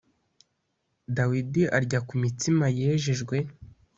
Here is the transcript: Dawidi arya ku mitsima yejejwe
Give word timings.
Dawidi 1.15 1.63
arya 1.77 1.99
ku 2.07 2.13
mitsima 2.21 2.65
yejejwe 2.77 3.37